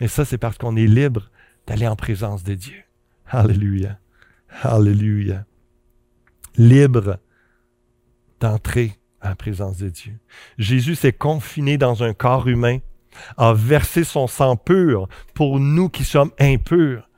[0.00, 1.30] Mais ça, c'est parce qu'on est libre
[1.66, 2.82] d'aller en présence de Dieu.
[3.26, 3.98] Alléluia.
[4.62, 5.44] Alléluia.
[6.56, 7.18] Libre
[8.40, 10.18] d'entrer en présence de Dieu.
[10.58, 12.78] Jésus s'est confiné dans un corps humain,
[13.36, 17.08] a versé son sang pur pour nous qui sommes impurs,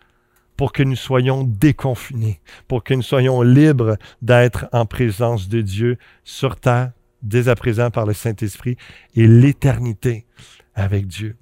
[0.57, 5.99] pour que nous soyons déconfinés, pour que nous soyons libres d'être en présence de Dieu
[6.23, 8.77] sur terre, dès à présent par le Saint-Esprit,
[9.15, 10.27] et l'éternité
[10.75, 11.37] avec Dieu.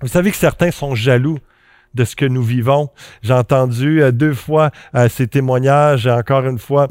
[0.00, 1.38] Vous savez que certains sont jaloux
[1.94, 2.90] de ce que nous vivons.
[3.22, 6.88] J'ai entendu euh, deux fois euh, ces témoignages, encore une fois,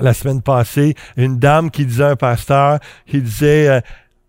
[0.00, 3.80] la semaine passée, une dame qui disait à un pasteur, qui disait, euh,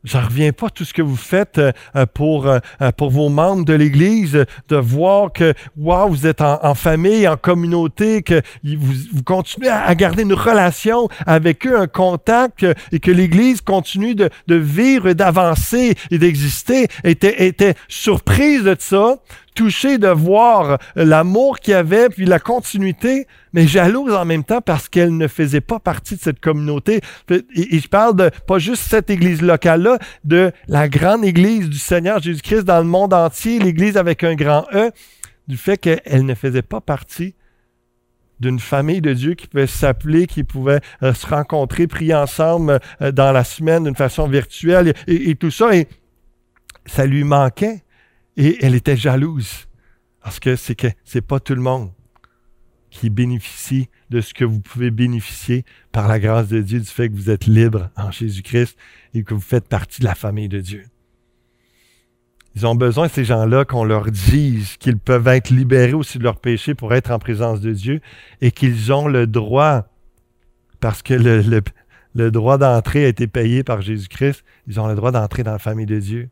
[0.04, 2.60] J'en reviens pas tout ce que vous faites euh, euh, pour, euh,
[2.98, 8.22] pour vos membres de l'Église, de voir que, wow, vous êtes en, famille, en communauté,
[8.22, 13.62] que vous, vous continuez à, garder une relation avec eux, un contact, et que l'Église
[13.62, 16.88] continue de, de vivre, d'avancer et d'exister.
[17.06, 19.20] Était, était surprise de ça,
[19.54, 24.62] touché de voir l'amour qu'il y avait, puis la continuité, mais jalouse en même temps
[24.62, 27.02] parce qu'elle ne faisait pas partie de cette communauté.
[27.30, 32.22] Et, je parle de pas juste cette église locale-là, de la grande église du Seigneur
[32.22, 34.92] Jésus-Christ dans le monde entier, l'église avec un grand E,
[35.48, 37.36] du fait qu'elle ne faisait pas partie
[38.40, 43.12] d'une famille de Dieu qui pouvait s'appeler, qui pouvait euh, se rencontrer, prier ensemble euh,
[43.12, 45.74] dans la semaine d'une façon virtuelle et, et tout ça.
[45.76, 45.88] Et
[46.86, 47.84] ça lui manquait.
[48.38, 49.68] Et elle était jalouse.
[50.22, 51.92] Parce que c'est que c'est pas tout le monde
[52.90, 57.10] qui bénéficie de ce que vous pouvez bénéficier par la grâce de Dieu, du fait
[57.10, 58.78] que vous êtes libre en Jésus-Christ
[59.14, 60.86] et que vous faites partie de la famille de Dieu.
[62.56, 66.40] Ils ont besoin, ces gens-là, qu'on leur dise qu'ils peuvent être libérés aussi de leur
[66.40, 68.00] péché pour être en présence de Dieu
[68.42, 69.88] et qu'ils ont le droit,
[70.80, 71.62] parce que le,
[72.14, 75.60] le droit d'entrée a été payé par Jésus-Christ, ils ont le droit d'entrer dans la
[75.60, 76.30] famille de Dieu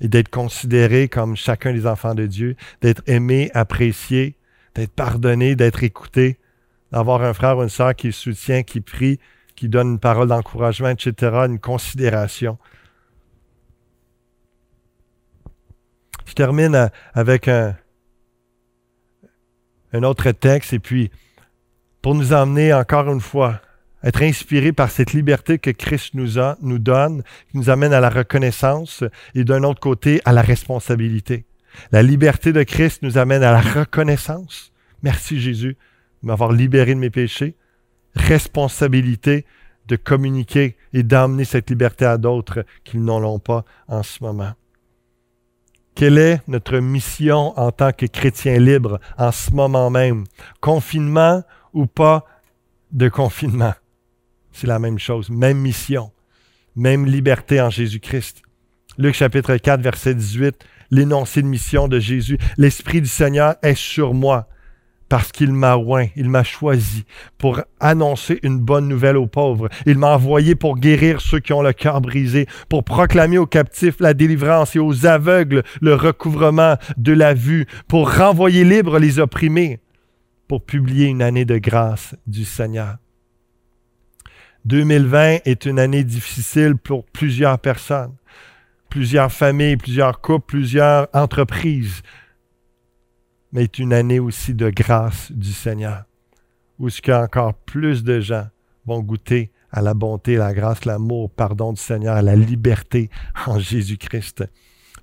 [0.00, 4.36] et d'être considérés comme chacun des enfants de Dieu, d'être aimés, appréciés,
[4.74, 6.38] d'être pardonnés, d'être écoutés,
[6.92, 9.18] d'avoir un frère ou une sœur qui soutient, qui prie,
[9.54, 11.14] qui donne une parole d'encouragement, etc.,
[11.46, 12.58] une considération.
[16.26, 17.76] Je termine avec un,
[19.92, 21.10] un autre texte et puis
[22.02, 23.60] pour nous emmener encore une fois
[24.06, 28.08] être inspiré par cette liberté que Christ nous, nous donne, qui nous amène à la
[28.08, 29.02] reconnaissance
[29.34, 31.44] et d'un autre côté à la responsabilité.
[31.90, 34.72] La liberté de Christ nous amène à la reconnaissance.
[35.02, 35.76] Merci Jésus
[36.22, 37.56] de m'avoir libéré de mes péchés.
[38.14, 39.44] Responsabilité
[39.88, 44.52] de communiquer et d'amener cette liberté à d'autres qui n'en l'ont pas en ce moment.
[45.96, 50.24] Quelle est notre mission en tant que chrétien libre en ce moment même?
[50.60, 51.42] Confinement
[51.72, 52.24] ou pas
[52.92, 53.74] de confinement?
[54.56, 56.12] C'est la même chose, même mission,
[56.76, 58.40] même liberté en Jésus-Christ.
[58.96, 62.38] Luc chapitre 4, verset 18, l'énoncé de mission de Jésus.
[62.56, 64.48] L'Esprit du Seigneur est sur moi
[65.10, 67.04] parce qu'il m'a oint, il m'a choisi
[67.36, 69.68] pour annoncer une bonne nouvelle aux pauvres.
[69.84, 74.00] Il m'a envoyé pour guérir ceux qui ont le cœur brisé, pour proclamer aux captifs
[74.00, 79.80] la délivrance et aux aveugles le recouvrement de la vue, pour renvoyer libres les opprimés,
[80.48, 82.96] pour publier une année de grâce du Seigneur.
[84.66, 88.16] 2020 est une année difficile pour plusieurs personnes,
[88.88, 92.02] plusieurs familles, plusieurs couples, plusieurs entreprises,
[93.52, 96.02] mais est une année aussi de grâce du Seigneur,
[96.80, 98.48] où ce qu'encore plus de gens
[98.86, 103.08] vont goûter à la bonté, la grâce, l'amour, pardon du Seigneur, à la liberté
[103.46, 104.44] en Jésus-Christ.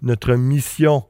[0.01, 1.05] Notre mission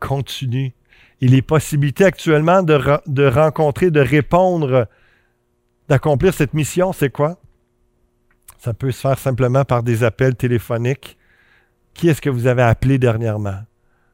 [0.00, 0.74] continue.
[1.20, 4.88] Et les possibilités actuellement de, de rencontrer, de répondre,
[5.88, 7.38] d'accomplir cette mission, c'est quoi?
[8.62, 11.18] Ça peut se faire simplement par des appels téléphoniques.
[11.94, 13.58] Qui est-ce que vous avez appelé dernièrement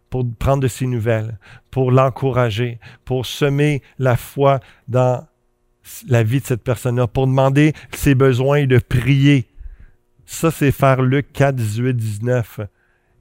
[0.09, 1.39] pour prendre de ses nouvelles,
[1.71, 5.23] pour l'encourager, pour semer la foi dans
[6.09, 9.49] la vie de cette personne-là, pour demander ses besoins et de prier?
[10.25, 12.61] Ça, c'est faire Luc 4, 18, 19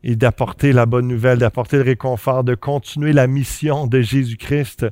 [0.06, 4.86] et d'apporter la bonne nouvelle, d'apporter le réconfort, de continuer la mission de Jésus-Christ,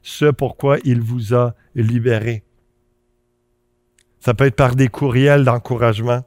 [0.00, 2.44] ce pourquoi il vous a libéré.
[4.24, 6.22] Ça peut être par des courriels d'encouragement.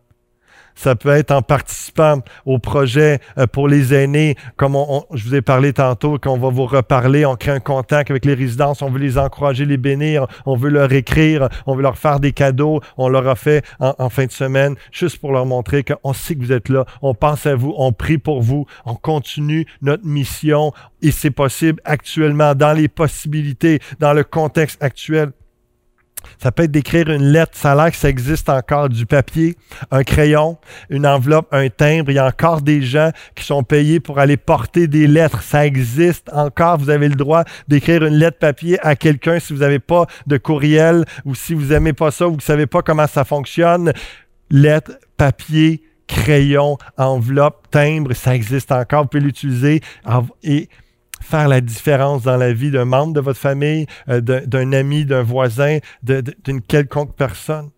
[0.76, 4.76] Ça peut être en participant au projet euh, pour les aînés, comme
[5.14, 8.34] je vous ai parlé tantôt, qu'on va vous reparler, on crée un contact avec les
[8.34, 12.20] résidences, on veut les encourager, les bénir, on veut leur écrire, on veut leur faire
[12.20, 16.12] des cadeaux, on leur a fait en, fin de semaine, juste pour leur montrer qu'on
[16.12, 19.66] sait que vous êtes là, on pense à vous, on prie pour vous, on continue
[19.82, 25.32] notre mission et c'est possible actuellement dans les possibilités, dans le contexte actuel.
[26.42, 29.56] Ça peut être d'écrire une lettre, ça a que ça existe encore, du papier,
[29.92, 30.58] un crayon,
[30.90, 32.12] une enveloppe, un timbre.
[32.12, 35.42] Il y a encore des gens qui sont payés pour aller porter des lettres.
[35.42, 36.78] Ça existe encore.
[36.78, 40.38] Vous avez le droit d'écrire une lettre papier à quelqu'un si vous n'avez pas de
[40.38, 43.94] courriel ou si vous n'aimez pas ça ou vous ne savez pas comment ça fonctionne.
[44.50, 49.04] Lettre, papier, crayon, enveloppe, timbre, ça existe encore.
[49.04, 49.82] Vous pouvez l'utiliser.
[50.44, 50.70] Et
[51.26, 55.24] faire la différence dans la vie d'un membre de votre famille, euh, d'un ami, d'un
[55.24, 57.70] voisin, d'une quelconque personne.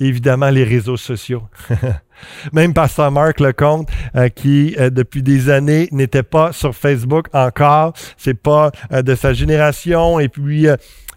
[0.00, 1.42] évidemment, les réseaux sociaux.
[2.52, 7.92] Même Pasteur Marc Lecomte, euh, qui euh, depuis des années n'était pas sur Facebook encore,
[8.16, 10.66] c'est pas de sa génération, et puis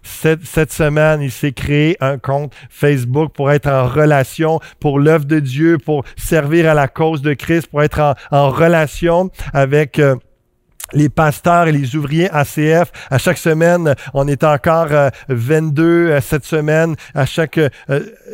[0.02, 5.38] cette, semaine, il s'est créé un compte Facebook pour être en relation pour l'œuvre de
[5.38, 10.00] Dieu, pour servir à la cause de Christ, pour être en, relation avec...
[10.92, 12.92] les pasteurs et les ouvriers ACF.
[13.10, 14.88] À chaque semaine, on est encore
[15.28, 16.94] 22 euh, euh, cette semaine.
[17.14, 17.70] À chaque euh,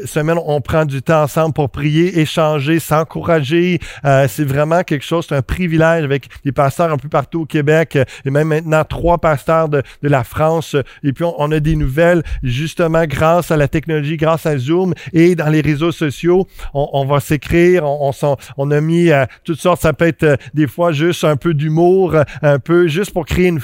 [0.05, 3.81] semaine, on prend du temps ensemble pour prier, échanger, s'encourager.
[4.29, 7.99] c'est vraiment quelque chose, c'est un privilège avec des pasteurs un peu partout au Québec
[8.25, 10.77] et même maintenant trois pasteurs de, de la France.
[11.03, 15.35] Et puis, on, a des nouvelles justement grâce à la technologie, grâce à Zoom et
[15.35, 16.47] dans les réseaux sociaux.
[16.73, 19.11] On, va s'écrire, on, on, on, a mis
[19.45, 23.25] toutes sortes, ça peut être des fois juste un peu d'humour, un peu, juste pour
[23.25, 23.61] créer une,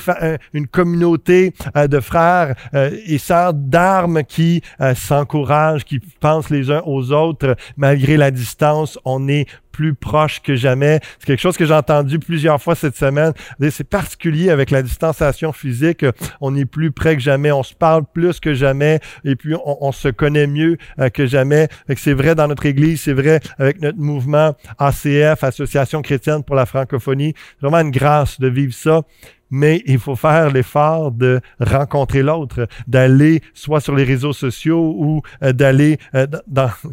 [0.55, 6.70] une communauté euh, de frères euh, et sœurs d'armes qui euh, s'encouragent, qui pensent les
[6.70, 8.99] uns aux autres malgré la distance.
[9.05, 11.01] On est plus proche que jamais.
[11.18, 13.33] C'est quelque chose que j'ai entendu plusieurs fois cette semaine.
[13.71, 16.05] C'est particulier avec la distanciation physique.
[16.41, 17.53] On est plus près que jamais.
[17.53, 19.01] On se parle plus que jamais.
[19.25, 20.79] Et puis, on, se connaît mieux
[21.14, 21.68] que jamais.
[21.97, 23.03] C'est vrai dans notre Église.
[23.03, 27.35] C'est vrai avec notre mouvement ACF, Association chrétienne pour la francophonie.
[27.37, 29.03] C'est vraiment une grâce de vivre ça
[29.51, 35.22] mais il faut faire l'effort de rencontrer l'autre, d'aller soit sur les réseaux sociaux ou
[35.42, 36.26] euh, d'aller euh,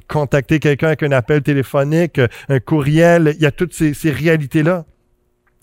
[0.07, 3.33] contacter quelqu'un avec un appel téléphonique, un courriel.
[3.37, 4.85] Il y a toutes ces réalités-là.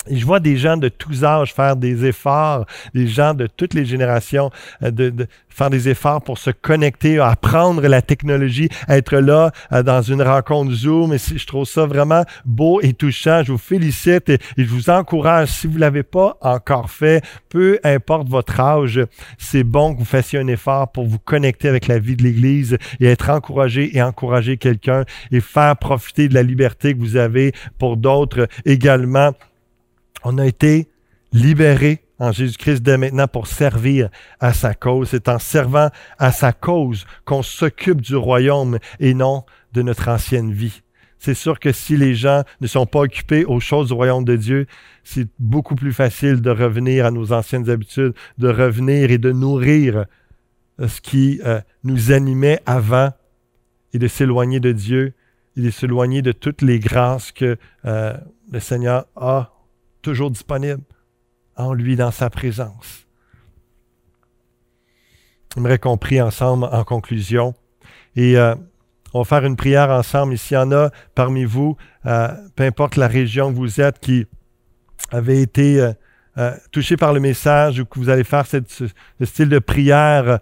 [0.08, 3.74] Et je vois des gens de tous âges faire des efforts, des gens de toutes
[3.74, 4.50] les générations
[4.82, 10.02] euh, de, faire des efforts pour se connecter, apprendre la technologie, être là euh, dans
[10.02, 11.12] une rencontre Zoom.
[11.12, 13.42] Et je trouve ça vraiment beau et touchant.
[13.44, 15.48] Je vous félicite et, je vous encourage.
[15.48, 19.00] Si vous l'avez pas encore fait, peu importe votre âge,
[19.38, 22.76] c'est bon que vous fassiez un effort pour vous connecter avec la vie de l'Église
[23.00, 27.52] et être encouragé et encourager quelqu'un et faire profiter de la liberté que vous avez
[27.78, 29.32] pour d'autres également.
[30.24, 30.88] On a été
[31.32, 34.08] libérés en Jésus-Christ dès maintenant pour servir
[34.40, 35.10] à sa cause.
[35.10, 40.52] C'est en servant à sa cause qu'on s'occupe du royaume et non de notre ancienne
[40.52, 40.82] vie.
[41.18, 44.36] C'est sûr que si les gens ne sont pas occupés aux choses du royaume de
[44.36, 44.66] Dieu,
[45.04, 50.06] c'est beaucoup plus facile de revenir à nos anciennes habitudes, de revenir et de nourrir
[50.78, 53.10] ce qui euh, nous animait avant
[53.92, 55.14] et de s'éloigner de Dieu
[55.56, 58.14] et de s'éloigner de toutes les grâces que euh,
[58.50, 59.53] le Seigneur a
[60.04, 60.82] toujours disponible
[61.56, 63.06] en lui, dans sa présence.
[65.54, 67.54] J'aimerais qu'on prie ensemble en conclusion.
[68.16, 68.54] Et euh,
[69.12, 70.36] on va faire une prière ensemble.
[70.36, 71.76] S'il y en a parmi vous,
[72.06, 74.26] euh, peu importe la région que vous êtes, qui
[75.10, 75.92] avait été
[76.38, 78.58] euh, touché par le message ou que vous allez faire ce,
[79.24, 80.40] style de prière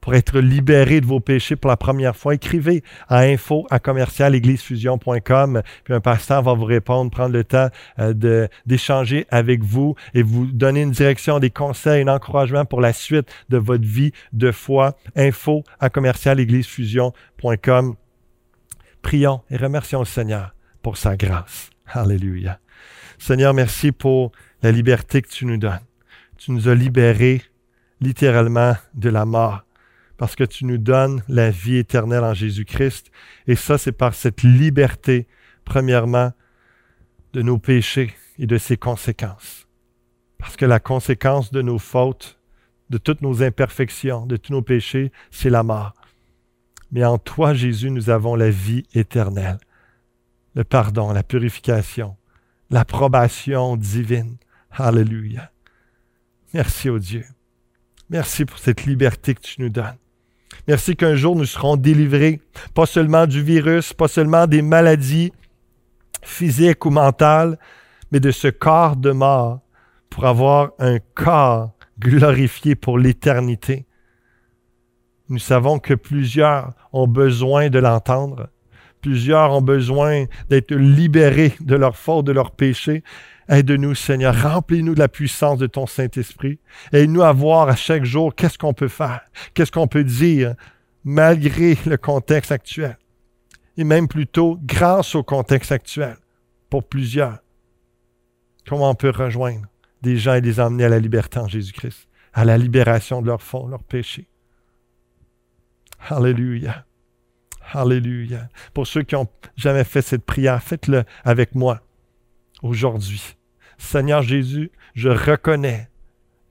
[0.00, 5.62] pour être libéré de vos péchés pour la première fois, écrivez à info à commercialéglisefusion.com,
[5.84, 10.46] puis un pasteur va vous répondre, prendre le temps euh, d'échanger avec vous et vous
[10.46, 14.96] donner une direction, des conseils, un encouragement pour la suite de votre vie de foi.
[15.16, 17.94] Info à commercialéglisefusion.com.
[19.02, 21.70] Prions et remercions le Seigneur pour sa grâce.
[21.86, 22.58] Alléluia.
[23.18, 24.32] Seigneur, merci pour
[24.62, 25.78] la liberté que tu nous donnes.
[26.38, 27.42] Tu nous as libérés
[28.00, 29.64] littéralement de la mort
[30.20, 33.10] parce que tu nous donnes la vie éternelle en Jésus-Christ.
[33.46, 35.26] Et ça, c'est par cette liberté,
[35.64, 36.34] premièrement,
[37.32, 39.66] de nos péchés et de ses conséquences.
[40.36, 42.38] Parce que la conséquence de nos fautes,
[42.90, 45.94] de toutes nos imperfections, de tous nos péchés, c'est la mort.
[46.92, 49.58] Mais en toi, Jésus, nous avons la vie éternelle,
[50.54, 52.18] le pardon, la purification,
[52.68, 54.36] l'approbation divine.
[54.70, 55.50] Alléluia.
[56.52, 57.24] Merci au Dieu.
[58.10, 59.96] Merci pour cette liberté que tu nous donnes.
[60.68, 62.40] Merci qu'un jour nous serons délivrés,
[62.74, 65.32] pas seulement du virus, pas seulement des maladies
[66.22, 67.58] physiques ou mentales,
[68.12, 69.60] mais de ce corps de mort
[70.10, 73.86] pour avoir un corps glorifié pour l'éternité.
[75.28, 78.48] Nous savons que plusieurs ont besoin de l'entendre.
[79.00, 83.02] Plusieurs ont besoin d'être libérés de leurs fautes, de leurs péchés.
[83.48, 84.34] Aide-nous, Seigneur.
[84.40, 86.58] Remplis-nous de la puissance de ton Saint-Esprit.
[86.92, 89.20] Aide-nous à voir à chaque jour qu'est-ce qu'on peut faire,
[89.54, 90.54] qu'est-ce qu'on peut dire,
[91.04, 92.98] malgré le contexte actuel.
[93.76, 96.16] Et même plutôt grâce au contexte actuel,
[96.68, 97.38] pour plusieurs.
[98.68, 99.66] Comment on peut rejoindre
[100.02, 103.42] des gens et les emmener à la liberté en Jésus-Christ, à la libération de leurs
[103.42, 104.28] fonds, leurs péchés.
[106.08, 106.84] Alléluia.
[107.72, 108.48] Alléluia.
[108.74, 111.80] Pour ceux qui n'ont jamais fait cette prière, faites-le avec moi
[112.62, 113.36] aujourd'hui.
[113.78, 115.88] Seigneur Jésus, je reconnais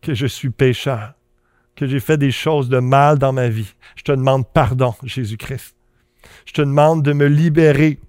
[0.02, 1.14] que je suis pécheur,
[1.76, 3.74] que j'ai fait des choses de mal dans ma vie.
[3.96, 5.76] Je te demande pardon, Jésus-Christ.
[6.46, 8.00] Je te demande de me libérer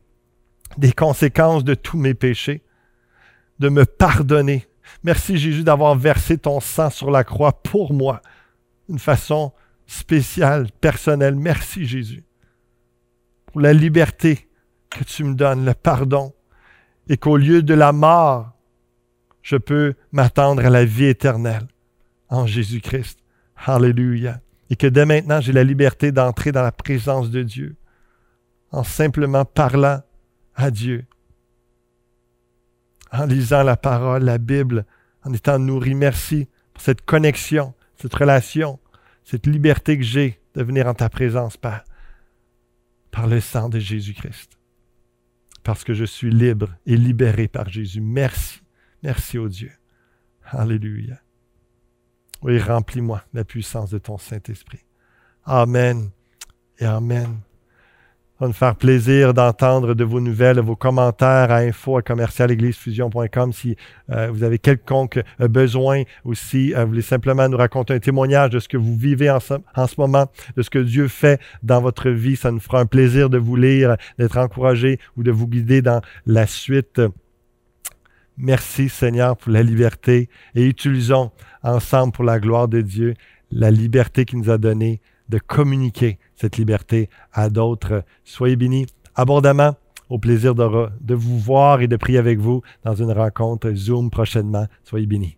[0.76, 2.62] des conséquences de tous mes péchés,
[3.58, 4.66] de me pardonner.
[5.02, 8.22] Merci Jésus d'avoir versé ton sang sur la croix pour moi,
[8.88, 9.52] d'une façon
[9.86, 11.34] spécial, personnel.
[11.34, 12.24] Merci Jésus
[13.50, 14.48] pour la liberté
[14.90, 16.32] que tu me donnes, le pardon,
[17.08, 18.52] et qu'au lieu de la mort,
[19.42, 21.66] je peux m'attendre à la vie éternelle
[22.28, 23.18] en Jésus-Christ.
[23.56, 24.40] Alléluia.
[24.68, 27.76] Et que dès maintenant, j'ai la liberté d'entrer dans la présence de Dieu
[28.70, 30.00] en simplement parlant
[30.54, 31.04] à Dieu,
[33.12, 34.86] en lisant la parole, la Bible,
[35.24, 35.94] en étant nourri.
[35.94, 38.78] Merci pour cette connexion, cette relation,
[39.24, 41.84] cette liberté que j'ai de venir en ta présence, Père,
[43.10, 44.58] par le sang de Jésus-Christ.
[45.62, 48.00] Parce que je suis libre et libéré par Jésus.
[48.00, 48.60] Merci.
[49.02, 49.72] Merci au Dieu.
[50.44, 51.20] Alléluia.
[52.42, 54.84] Oui, remplis-moi la puissance de ton Saint-Esprit.
[55.44, 56.10] Amen
[56.78, 57.40] et Amen.
[58.40, 63.52] Ça va nous faire plaisir d'entendre de vos nouvelles, vos commentaires à info à commercialéglisefusion.com
[63.52, 63.76] si
[64.08, 66.72] euh, vous avez quelconque euh, besoin aussi.
[66.72, 69.52] Euh, vous voulez simplement nous raconter un témoignage de ce que vous vivez en ce,
[69.76, 70.26] en ce, moment,
[70.56, 72.34] de ce que Dieu fait dans votre vie.
[72.34, 76.00] Ça nous fera un plaisir de vous lire, d'être encouragé ou de vous guider dans
[76.24, 76.98] la suite.
[78.38, 81.30] Merci Seigneur pour la liberté et utilisons
[81.62, 83.12] ensemble pour la gloire de Dieu
[83.50, 88.02] la liberté qu'il nous a donnée de communiquer cette liberté à d'autres.
[88.24, 89.74] Soyez bénis abondamment.
[90.08, 94.66] Au plaisir de, vous voir et de prier avec vous dans une rencontre Zoom prochainement.
[94.82, 95.36] Soyez bénis.